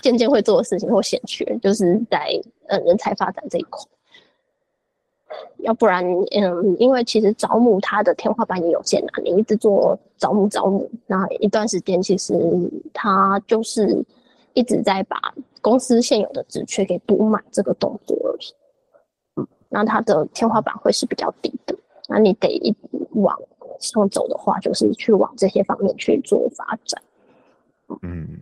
[0.00, 3.78] 渐渐会做的事情或显缺，就是在呃人才发展这一块。
[5.58, 12.32] 要不然，嗯，因为其实招募它的天花板也有限啊，你一直做招募招募，那一段时间其实
[12.94, 14.02] 它就是
[14.54, 15.20] 一直在把
[15.60, 19.46] 公司现有的职缺给补满这个动作而已。
[19.68, 21.76] 那它的天花板会是比较低的，
[22.08, 22.74] 那你得一
[23.10, 23.38] 往
[23.82, 27.02] 上走的话，就是去往这些方面去做发展。
[28.00, 28.40] 嗯，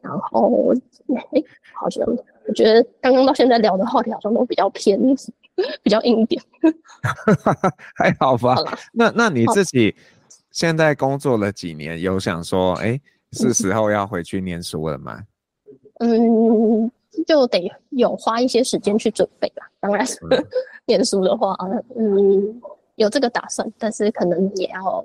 [0.00, 0.72] 然后
[1.14, 1.42] 哎，
[1.74, 2.06] 好像
[2.46, 4.98] 我觉得刚刚到现在聊的话题好像都比较偏，
[5.82, 6.42] 比较硬一点。
[7.94, 8.54] 还好吧？
[8.56, 9.94] 好那那你自己
[10.50, 12.98] 现在工作了几年，有想说，哎，
[13.32, 15.20] 是时候要回去念书了吗？
[16.00, 16.90] 嗯。
[17.28, 19.64] 就得有花一些时间去准备吧。
[19.78, 20.44] 当然，嗯、
[20.84, 21.56] 念书的话，
[21.96, 22.60] 嗯，
[22.96, 25.04] 有这个打算，但是可能也要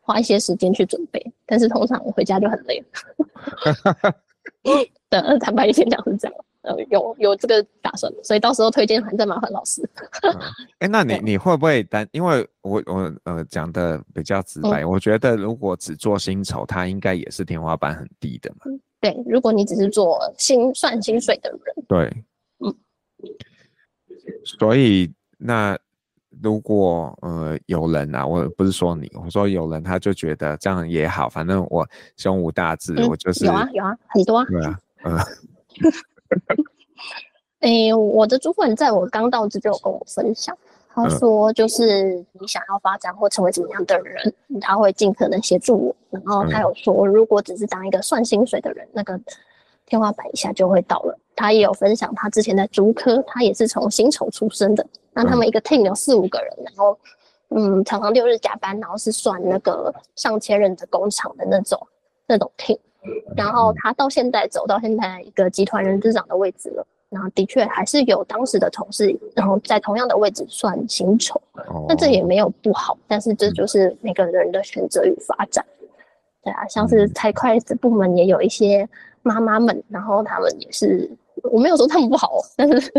[0.00, 1.32] 花一些时间去准备。
[1.46, 4.14] 但是通常回家就很累了。
[5.10, 9.82] 的坦白一点讲是这样，呃，有有这个打算，所以到时候推荐还再麻烦老师。
[10.22, 10.40] 哎、嗯
[10.80, 12.06] 欸，那你 你会不会担？
[12.12, 18.62] 因为我我呃讲的比较直白，嗯、我觉得如果只做薪酬，它应该也是天花板很低的嘛。
[18.66, 22.24] 嗯对，如果你只是做薪算薪水的人，对，
[22.60, 22.74] 嗯，
[24.44, 25.78] 所以那
[26.42, 35.16] 如果呃有人啊，我不是说你，我说有人他就觉得这样也好，反正我胸无大志，嗯、我就是有啊有啊很多啊，对啊，嗯，
[37.60, 40.56] 哎、欸，我的主管在我刚到职就有跟我分享。
[40.96, 45.96] 他说：“就是你想要发展或成为怎么样的人，他会尽可能协助我。
[46.08, 49.20] 然后他有说，如果只是当一个算薪水的人，那个
[49.86, 51.18] 天花板一下就会到了。
[51.34, 54.86] 他也有分享，他之前在竹科，他也是从薪酬出身的。
[55.14, 56.98] 那他们一个 team 有四五个人，然后
[57.48, 61.86] 嗯，常常六日加班，然后是算那个上千人的工厂的那种
[62.26, 62.78] 那种 team。
[63.36, 71.40] 然后他到现在走到现在一个集团人资长的位置了。”然后的确还是有当时的同事，然后在同样的位置算薪酬，
[71.86, 75.64] 那这也没有不好，但是这就是每个人的选择与发展。
[76.42, 78.88] 对啊，像是财会的部门也有一些
[79.22, 81.08] 妈妈们，然后他们也是，
[81.42, 82.92] 我没有说他们不好，但是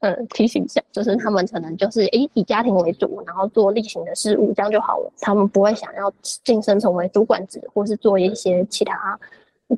[0.00, 5.12] 嗯，提醒一下，就是他们可能就是诶以家庭为主，然后做例行的事务，这样就好了。
[5.20, 6.12] 他们不会想要
[6.44, 9.18] 晋升成为主管职，或是做一些其他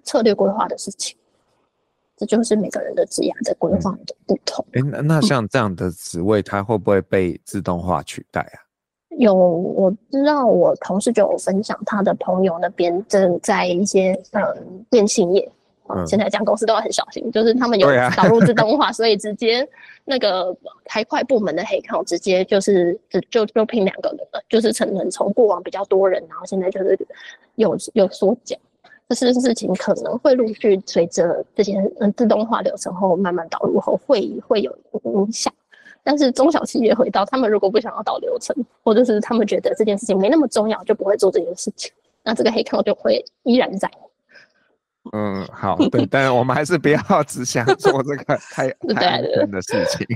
[0.03, 1.17] 策略规划的事情。
[2.17, 4.65] 这就是每个人的职业的规划的不同。
[4.73, 8.63] 哎、嗯，那那像这样的职位，它会不会被自动化取代啊？
[9.19, 15.49] 有，我知道我同事就有分享，他的朋友那边正在一些嗯电信业，
[15.89, 19.69] 嗯，现在讲公司都要很小心，就是他们有导入自动化，啊、 所以直接
[20.05, 26.99] 那个财会部门的黑客直接就是就就就聘两个人了，就是成人从过往比较多人，然后现在就是
[27.57, 28.59] 有有缩减。
[29.07, 35.53] 这是事情可能会陆续随着这些嗯自动化流程后慢慢导入后会会有影响，
[36.03, 41.93] 但是中小企业回到他们如果不想要导流程，或者是他们觉得这件事情没那么重要，就不会做这件事情，
[42.23, 43.91] 那这个黑客就会依然在。
[45.13, 50.07] 嗯，好，对，但是我们还是不要 只想做这个太 太难的事情。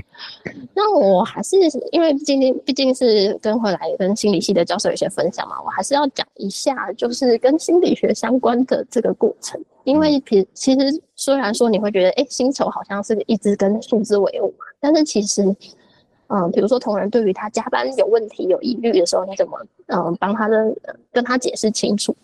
[0.73, 1.55] 那我还是
[1.91, 9.63] 因为今天毕竟是跟回来跟心理系的教授有些分享嘛，我还是要讲一下，就是跟心理学相关的这个过程。
[9.83, 15.43] 因为其其实虽然说你会觉得，哎，薪酬好像是一直跟数字为伍嘛，但是其实，
[16.27, 20.75] 嗯，比如说同仁对于他加班有问题有疑虑的时候，你怎么嗯帮他的
[21.11, 22.15] 跟他解释清楚？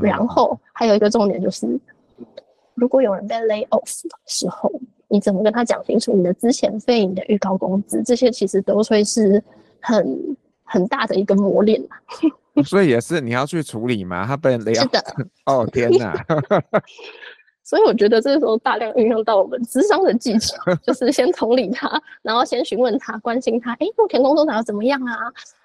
[0.00, 1.66] 然后还有一个重点就是。
[2.74, 4.72] 如果有人被 lay off 的时候，
[5.08, 9.42] 你怎么跟他讲清楚你的资遣费、你的预告工资，这些其实都会是
[9.80, 11.82] 很很大的一个磨练。
[12.64, 14.26] 所以也是你要去处理嘛？
[14.26, 14.82] 他被 lay off？
[14.82, 15.04] 是的。
[15.46, 16.14] 哦天哪！
[17.64, 25.16] 所以我觉得这个时候大量运用到我们智商的技巧， 就是先同理他，然后先询问他，关心他，哎，目前工作上怎么样啊？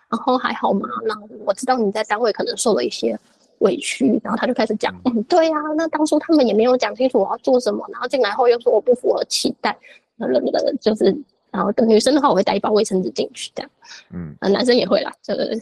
[0.10, 0.88] 然后还好吗？
[1.06, 1.14] 那
[1.46, 3.20] 我知道你在单位可能受了一些。
[3.60, 9.78] 委屈，然后他就开始讲，嗯，对呀、啊，那当初他们也没有讲清楚我要做什么，然后进来后又说我不符合期待，
[10.16, 11.06] 那那个就是，
[11.52, 13.72] 然后等女生的话，我会带一包卫生纸进去，这样，
[14.12, 15.56] 嗯，男生也会啦，这个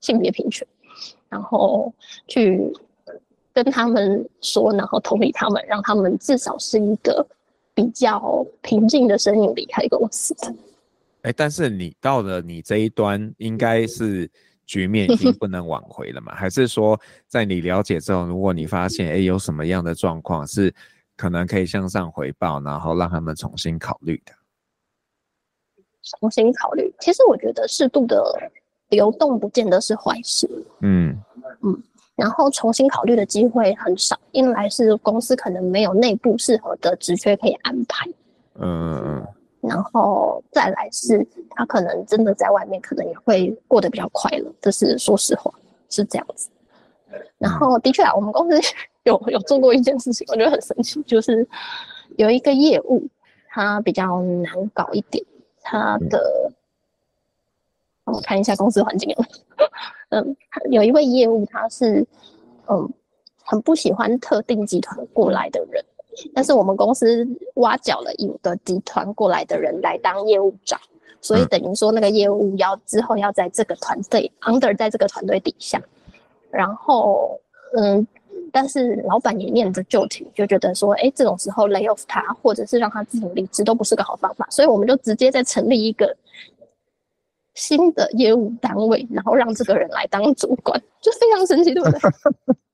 [0.00, 0.66] 性别平权，
[1.28, 1.92] 然后
[2.28, 2.72] 去
[3.52, 7.26] 跟他们说，然后同理他们，让他们至少是一个
[7.74, 10.34] 比较平静的声音离开公司。
[11.22, 14.30] 哎，但是你到了你这一端，应该是
[14.66, 16.34] 局面已经不能挽回了嘛？
[16.34, 20.74] 还是说，在你了解之后，如果你发现哎有什么样的状况是
[21.16, 24.32] 可能可以向上回报，然后让他们重新考虑的？
[26.20, 28.50] 重新考虑，其实我觉得适度的
[28.90, 30.48] 流动不见得是坏事。
[30.80, 31.16] 嗯
[31.62, 31.82] 嗯，
[32.14, 38.06] 然后重新考虑的机会很少，一来是公司可能没有内部适合的职缺可以安排。
[38.54, 39.26] 嗯嗯嗯。
[39.68, 45.52] 然后再来是他可能真的在外面可能也会过得比较快乐，这是说实话
[45.88, 46.48] 是这样子。
[47.38, 48.60] 然后的确啊，我们公司
[49.04, 51.46] 有有做过一件事情，我觉得很神奇，就是
[52.16, 53.06] 有一个业务
[53.48, 55.24] 它比较难搞一点。
[55.68, 56.52] 他的，
[58.04, 59.12] 我看一下公司环境。
[60.10, 60.36] 嗯，
[60.70, 62.06] 有一位业务，他是
[62.68, 62.88] 嗯
[63.42, 65.84] 很不喜欢特定集团过来的人，
[66.34, 70.80] 但是我们公司挖角了一个集团过来的人来当业务长，
[71.20, 75.80] 所以等于说那个业务要之后要在这个团队 under 在这个团队底下，
[76.50, 77.40] 然后
[77.76, 78.06] 嗯。
[78.52, 84.46] 但是老板也念着旧情，就觉得说，哎，这种时候 lay off 他，或者是让他自己离职，都不是个好方法。
[84.50, 86.16] 所以我们就直接再成立一个
[87.54, 92.00] 新的业务单位，然后让这个人来当主管，就非常神奇，对不对？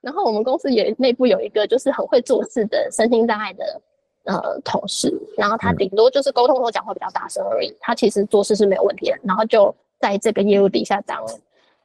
[0.00, 3.80] 然后我们公司也内部有一个就是很会做事的身心障碍的
[4.24, 9.18] 呃同事，然后他顶多就是沟通和讲话比较大声而已，他其实做事是没有问题的。
[9.22, 11.24] 然后就在这个业务底下当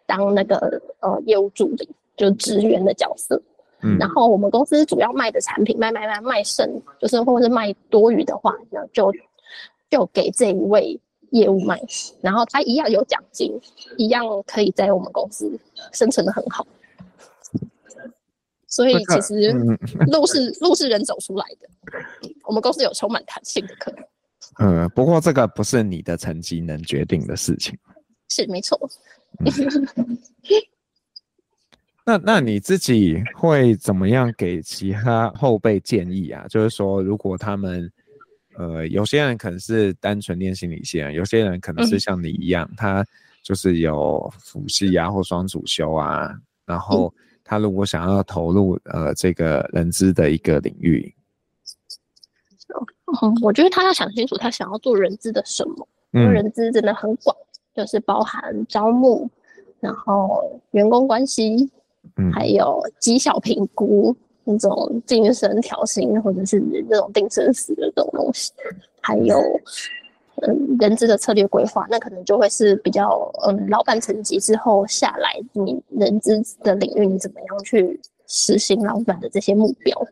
[0.06, 1.90] 当那个呃业务助理。
[2.18, 3.42] 就职员的角色，
[3.82, 9.12] 嗯，然后我们公司主要卖的产品卖卖卖卖剩，就是或者是卖多余的话，那就
[9.90, 10.98] 就给这一位
[11.32, 11.78] 业务卖，
[12.22, 13.60] 然后他一样有奖金，
[13.98, 15.60] 一样可以在我们公司
[15.92, 16.66] 生存的很好。
[18.76, 19.52] 所以其实
[20.12, 21.70] 路是路是人走出来的，
[22.44, 24.04] 我们公司有充满弹性的可能。
[24.60, 27.78] 嗯，不过这个不是你的成绩能决定的事情。
[28.28, 28.78] 是没错。
[29.40, 29.52] 嗯
[32.08, 36.46] 那那你自己会怎么样给其他后辈建议啊？
[36.48, 37.92] 就是说，如果他们，
[38.60, 43.06] 呃，有些人可能是单纯练心理系，有些人可能是像你一样，嗯、他
[43.42, 46.32] 就是有辅系啊或双主修啊，
[46.68, 47.12] 然后
[47.46, 51.16] 他如果想要投入呃这个人资的一个领域，
[53.22, 57.34] 嗯，我觉得他要想清楚他想要做人资的什么，因为人资真的很广，
[57.74, 59.30] 就是包含招募，
[59.80, 61.72] 然后员工关系。
[62.32, 68.54] 还有绩效评估那种晋升调薪，或者是那种定生死的这种东西，
[69.02, 69.36] 还有
[70.42, 80.08] 嗯人资的策略规划，那可能就会是比较嗯老板层级之后下来，你人资的领域你怎么样去实行老板的这些目标？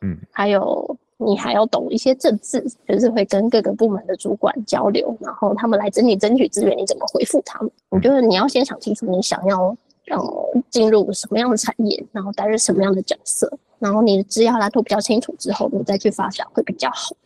[0.00, 7.70] 嗯，还有你还要懂一些政治，就是会跟各个部门的主管交流，然后他们来整理争取资源，你怎么回复他们？
[7.88, 9.76] 我觉得你要先想清楚你想要。
[10.06, 17.16] 然后进入什么样的产业，然后担任什么样的角色，然后你的职业蓝图比较清楚之后，你再去发展会比较好。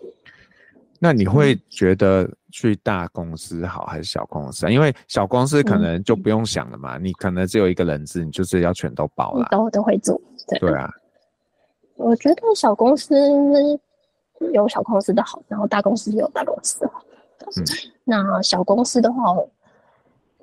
[1.00, 2.30] 那你会觉得
[2.60, 4.70] 去大公司好还是小公司啊？
[4.70, 10.20] 因为小公司可能就不用想了嘛，嗯、你可能只有一个人资，你就是要全都包了，都都会做。
[10.48, 10.90] 对，对啊，
[11.94, 13.14] 我觉得小公司
[14.52, 17.00] 有小公司的好，然后大公司有大公司的好。
[17.56, 17.64] 嗯，
[18.02, 19.22] 那小公司的话。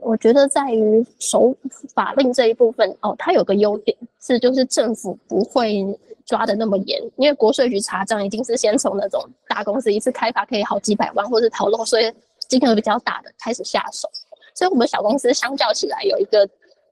[0.05, 1.51] 我觉得在于守
[1.95, 5.83] 法令这一部分哦，它有个优点是，就是政府不会
[6.27, 12.13] 抓得那么严，因为国税局查账已经是先从那种大公司一次开罚可以好几百万，或是逃漏税
[12.47, 14.07] 金额比较大的开始下手，
[14.53, 16.47] 所以我们小公司相较起来有一个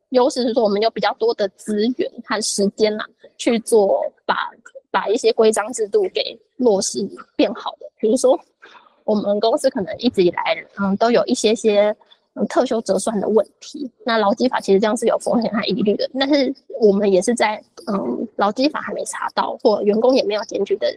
[0.09, 3.05] 优势是说，我们有比较多的资源和时间啦，
[3.37, 4.49] 去做把
[4.89, 8.39] 把一些规章制度给落实变好的，比如说
[9.03, 11.95] 我们公司可能一直以来嗯都有一些些。
[12.35, 16.09] 嗯，特休折算的问题，那劳基法其实这样是有风险和疑虑的。
[16.19, 20.87] 但是我们也是在嗯，劳基法还没查到或员工也没有检举的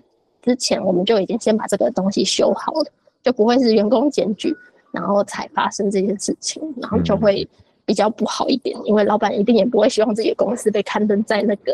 [0.41, 2.91] 之前，我们就已经先把这个东西修好了，
[3.23, 4.57] 就不会是员工检举
[4.93, 7.47] 然后才发生这件事情，然后就会
[7.85, 8.75] 比较不好一点。
[8.85, 11.73] 因为老板一定也不会希望自己的公司被刊登在那个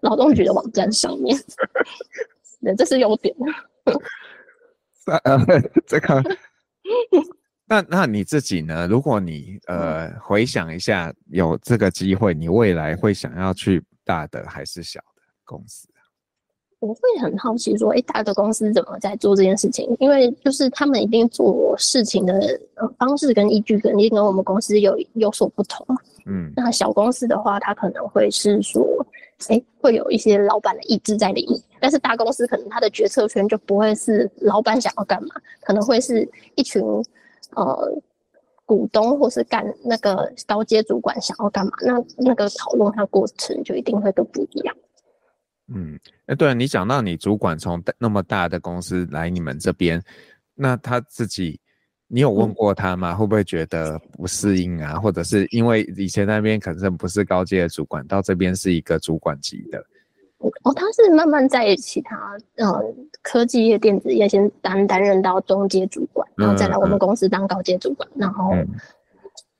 [0.00, 1.36] 劳动局的网站上面，
[2.64, 3.36] 对，这是优点。
[5.24, 5.38] 呃，
[5.86, 6.22] 这个。
[7.66, 8.86] 那那你自己呢？
[8.86, 15.88] 如果你呃回想一下，有这个机会，你未来会想要去大的还是小的公司？
[16.80, 19.96] 我会很好奇说，哎，大的公司怎么在做这件事情？
[19.98, 22.60] 因为就是他们一定做事情的
[22.98, 25.86] 方式跟依据肯定跟我们公司有有所不同。
[26.26, 28.84] 嗯，那小公司的话，它可能会是说，
[29.48, 31.58] 哎，会有一些老板的意志在里面。
[31.80, 36.82] 但是大公司可能他的决策权就不会是老板想要干嘛，可能会是一群
[37.56, 38.02] 呃
[38.66, 44.76] 股东或是干那个高阶主管想要干嘛，那那个讨论它过程就一定会都不一样。
[45.68, 50.02] 嗯，哎，对了，你讲到你主管从那么大的公司来你们这边，
[50.54, 51.58] 那他自己，
[52.06, 53.12] 你有问过他吗？
[53.12, 54.98] 嗯、会不会觉得不适应啊？
[55.00, 59.82] 或者是因为以前那边可能不是高阶的主管，到这边是一个主管级的？
[60.62, 62.82] 哦，他是慢慢在其他呃
[63.22, 68.52] 科技业、电子业先担担任到中阶主管，然后再来我们公司当高阶主管，嗯、然后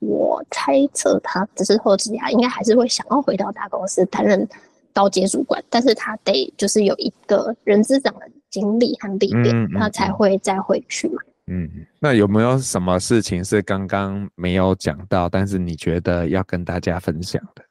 [0.01, 4.49] 我猜测他只是后期啊，应该还是会想要回到大公司担任。
[4.97, 11.21] 高阶主管，但是他得就是有一个人资长的经历和历练，嗯嗯、他才会再回去嘛。
[11.49, 11.69] 嗯，
[11.99, 17.65] 那有没有什么事情是刚刚没有讲到，但是你觉得要跟大家分享的？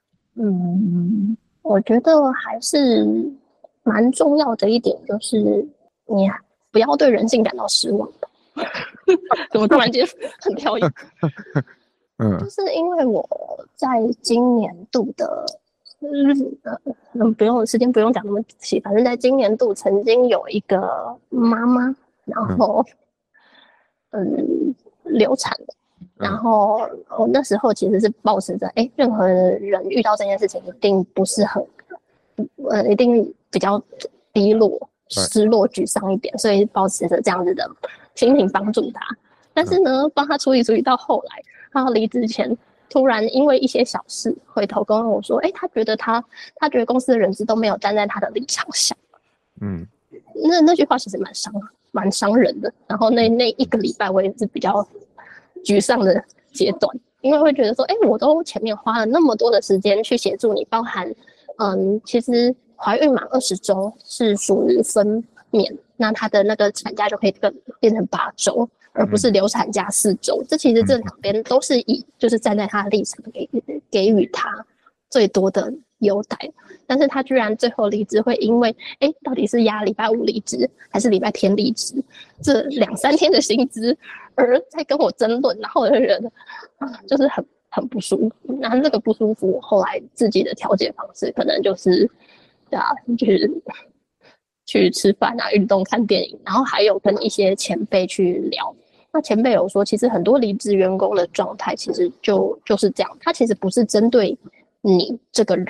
[0.43, 3.05] 嗯，我觉得还是
[3.84, 5.39] 蛮重要的一点，就是
[6.05, 6.30] 你
[6.72, 8.07] 不要对人性感到失望。
[9.51, 10.05] 怎么突然间
[10.39, 10.82] 很飘逸？
[12.20, 13.28] 嗯，就是因为我
[13.76, 13.88] 在
[14.22, 15.45] 今年度的。
[16.01, 16.57] 嗯，
[17.14, 18.78] 嗯，不用时间，不用讲那么仔细。
[18.82, 21.95] 反正在今年度，曾经有一个妈妈，
[22.26, 22.86] 然后
[24.11, 25.74] 嗯流产的，
[26.16, 26.80] 然后
[27.18, 31.66] 我那时候其实是抱持着，哎，任何人遇到这件事情，一定不是很，
[32.70, 33.82] 呃，一定比较
[34.32, 37.70] 低落、失落、沮丧一点，所以抱持着这样子的
[38.16, 39.01] 心情帮助他。
[39.54, 41.41] 但是呢，帮他处理处理到后来，
[41.72, 42.58] 他要离职前。
[42.89, 46.24] 突然因为一些小事回头跟我说，哎、欸，他觉得他
[46.58, 48.95] 他觉得公司的人资都没有站在他的立场想，
[49.62, 49.88] 嗯，
[50.36, 51.51] 那那句话其实蛮伤
[51.89, 52.72] 蛮伤人的。
[52.86, 54.88] 然后那那一个礼拜我也是比较
[55.64, 61.14] 沮丧的阶段，因为会觉得说，哎、欸，我都前面花了那么多的时间去协助你，包含
[61.57, 68.70] 嗯，其实怀孕满二十周是属于分娩，那他的那个产假就可以更变成八周。
[68.95, 73.49] 而不是流产假四周，这其实这两边都是以就是站在他的立场给
[73.89, 74.64] 给予他
[75.09, 76.38] 最多的优待，
[76.86, 81.95] 但是他居然最后离职会因为哎、欸，到底是压礼拜五离职还是礼拜天离职，
[82.43, 83.97] 这两三天的薪资
[84.36, 86.32] 而在跟我争论，然后我就觉得
[86.78, 88.54] 啊，就是很很不舒服。
[88.60, 92.10] 那这个不舒服，我后来自己的调节方式可能就是
[92.70, 93.50] 对啊，就是。
[94.66, 98.74] 去吃饭啊，运动、看电影，然后还有跟一些前辈去聊。
[99.12, 104.36] 那前辈有说，其实很多离职员工的状态其实就就是这样，他其实不是针对
[104.80, 105.68] 你这个人，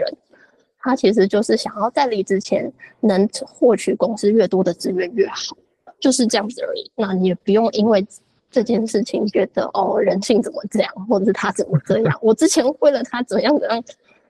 [0.78, 5.58] 他其实就是想要在离职前能获取公司越多的资源越好，
[6.00, 6.92] 就是这样子而已。
[6.96, 8.06] 那你也不用因为
[8.54, 13.84] 这件事情觉得哦，人性怎么这样，或者是他怎么这样，我之前为了他怎样怎样，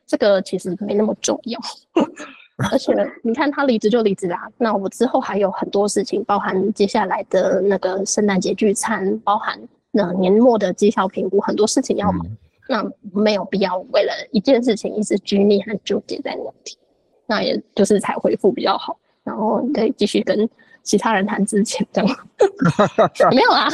[0.08, 1.60] 这个其实没那么重要。
[2.72, 4.48] 而且你看，他离职就离职啦。
[4.58, 9.60] 那我之后还有很多事情，包含接下来的那个圣诞节聚餐，包含
[9.92, 12.26] 那年末的绩效评估，很多事情要忙。
[12.70, 16.78] 那没有必要为了一件事情一直拘泥和纠结在那里。
[17.26, 20.48] 那也就是才回复比较好，然后可以继续跟
[20.84, 22.28] 其他人谈之前这样。
[23.32, 23.68] 没有啊，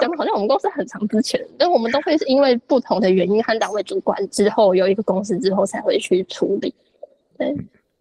[0.00, 6.74] 讲的好像我们公司很长之前，但我们都会是因为不同的原因和单位主管之后有一个公司之后才会去处理。
[7.36, 7.54] 对。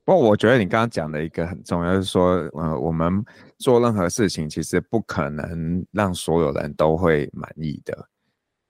[0.05, 3.23] 不过我觉得你刚刚讲的一个很重要，就是说，呃，我们
[3.57, 7.97] 做任何事情，其实不可能让所有人都会满意的。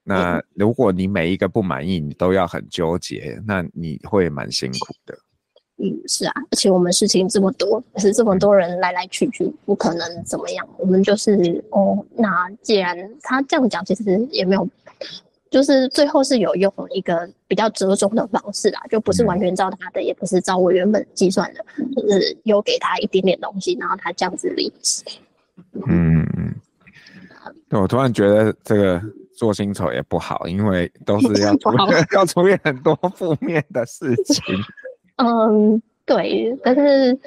[0.04, 5.18] 那如果你每一个不满意，你都要很纠结，那你会蛮辛苦的。
[5.84, 10.66] 嗯，是啊，而且我们事情这么多，是这么多人来来去去，不可能怎么样。
[10.78, 14.66] 我们就是，哦，那既然他这样讲，其实也没有。
[15.50, 21.64] 就是最后是有用一个比较折中的方式啦，就不是完全照他的，嗯、也不是照我原本计算的，
[21.96, 25.04] 就是有给他一点点东西，然后他这样子离职。
[25.86, 26.56] 嗯嗯，
[27.82, 29.00] 我突然觉得这个
[29.38, 34.44] 做薪酬也不好，因为都是要 处好 要处理很多负面的事情。
[35.18, 37.18] 嗯，对，但是。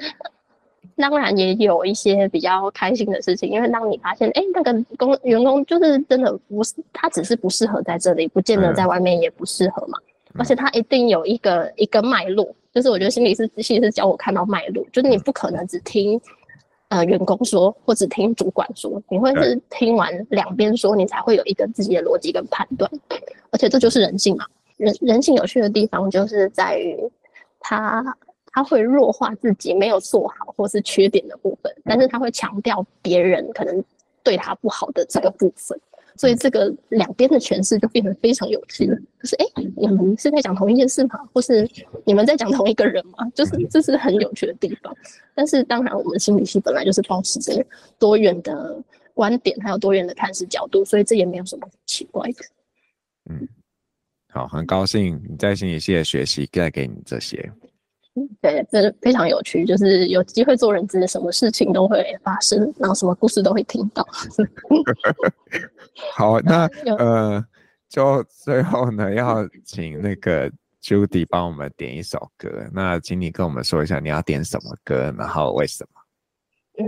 [0.99, 9.99] 当然也有一些比较开心的事情，因为当你发现，哎、欸，那个工员工就是真的不是，他只是不适合在这里，不见得在外面也不适合嘛。
[10.33, 16.19] 嗯、而且他一定有一个一个脉络，就是我觉得心理师其实是教我看到脉络，就是你不可能只听
[16.87, 22.89] 呃员工说，或只听主管说，你会是听完两边说，你才会有一个自己的逻辑跟判断。
[23.51, 26.97] 而且这就是人性嘛，人人性有趣的地方就是在于
[27.67, 28.17] 他。
[28.53, 33.83] 他会弱化自己没有做好或是缺点的部分，但是他会强调别人可能
[34.23, 35.79] 对他不好的这个部分。
[36.15, 38.97] 所以这个两边的诠释就变得非常有趣了。
[39.21, 41.19] 就是哎、欸，你们是在讲同一件事吗？
[41.31, 41.69] 或是
[42.03, 43.29] 你们在讲同一个人吗？
[43.35, 44.91] 就是这是很有趣的地方。
[45.35, 47.63] 但是当然，我们心理系本来就是保持着
[47.99, 48.81] 多元的
[49.13, 52.37] 观点，还有多元的看事角度，所以这也没有什么奇怪的。
[53.29, 53.47] 嗯，
[54.31, 57.51] 好，很高兴你在心理系的学习带给你这些。
[58.41, 64.03] 对，这非常有趣，就是有机会做人资，什么事情都会发生，然后什么故事都会听到。
[66.15, 66.65] 好，那
[66.97, 67.45] 呃，
[67.87, 70.51] 就最后呢，要请那个
[70.81, 72.49] Judy 帮我们点一首歌。
[72.73, 75.89] 那请你跟我们说一下，你要点什么歌，然后为什么？
[76.79, 76.85] 嗯，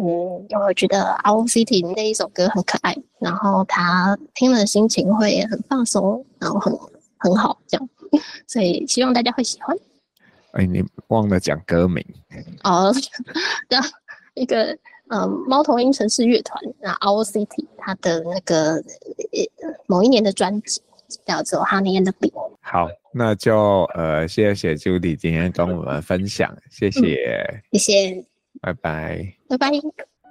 [0.49, 6.73] 因为我觉得 Owl City 那一首歌很可爱，然后他听了心情会很放松，然后很
[7.19, 7.89] 很好，这样，
[8.47, 9.77] 所以希望大家会喜欢。
[10.53, 12.03] 哎，你忘了讲歌名
[12.63, 12.91] 哦，
[13.69, 13.77] 叫
[14.33, 14.75] 一个
[15.09, 18.81] 嗯，猫头鹰城市乐团，那 Our City 它的那个
[19.85, 20.81] 某一年的专辑
[21.25, 22.31] 叫做 Honey and Bee。
[22.61, 28.25] 好，那就呃，谢谢 Judy 今天跟我们分享，谢谢，嗯、谢谢，
[28.61, 29.71] 拜拜，拜拜，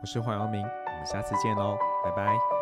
[0.01, 2.58] 我是黄阳明，我们下次见喽，拜拜。